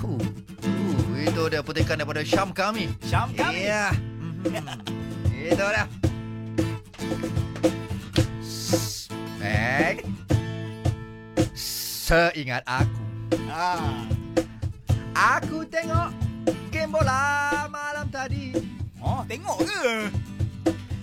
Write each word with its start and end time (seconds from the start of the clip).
Huh. 0.00 0.16
Uh, 0.64 1.20
itu 1.20 1.42
dia 1.52 1.60
petikan 1.60 2.00
daripada 2.00 2.24
Syam 2.24 2.56
kami. 2.56 2.88
Syam 3.04 3.28
kami. 3.36 3.68
Ya. 3.68 3.92
Mhm. 4.48 4.64
itu 5.44 5.60
dia. 5.60 5.84
Meg. 9.36 9.96
Seingat 11.54 12.64
aku. 12.64 13.02
Ah. 13.52 14.08
Aku 15.36 15.68
tengok 15.68 16.16
game 16.72 16.90
bola 16.90 17.68
malam 17.68 18.08
tadi. 18.08 18.56
Oh, 19.04 19.20
tengok 19.28 19.68
ke? 19.68 20.08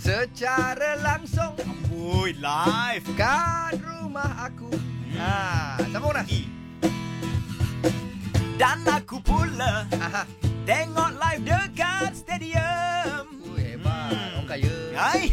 Secara 0.00 0.96
langsung 1.04 1.52
Amboi, 1.60 2.32
live. 2.40 3.04
kat 3.20 3.76
rumah 3.84 4.48
aku. 4.48 4.72
Ha, 5.20 5.76
sambung 5.92 6.16
dah. 6.16 6.24
I. 6.24 6.57
tengok 10.68 11.16
live 11.16 11.42
dekat 11.48 12.12
stadium. 12.12 13.24
Uh, 13.40 13.56
hebat. 13.56 14.12
Hmm. 14.12 14.36
Orang 14.36 14.46
kaya. 14.52 14.76
Hai. 14.92 15.32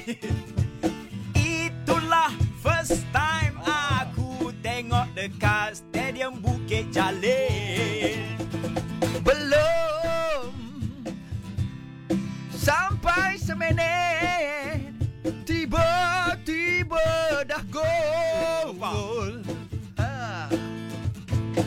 Itulah 1.59 2.31
first 2.63 3.03
time 3.11 3.59
aku 3.67 4.55
tengok 4.63 5.11
dekat 5.11 5.83
stadium 5.83 6.39
Bukit 6.39 6.87
Jalil. 6.95 8.15
Belum 9.25 10.53
Sampai 12.53 13.41
seminit 13.41 14.93
Tiba-tiba 15.43 17.01
dah 17.49 17.63
gol 17.73 19.41
ha. 19.97 20.45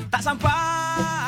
Tak 0.09 0.23
sampai 0.23 1.28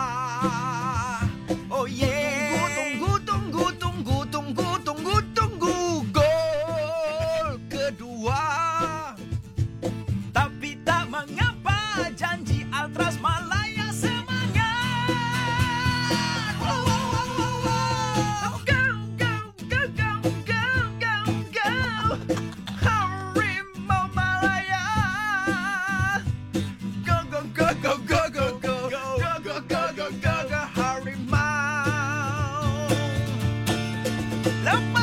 Help 34.71 35.00